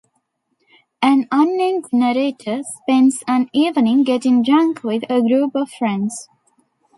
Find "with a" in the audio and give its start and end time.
4.83-5.21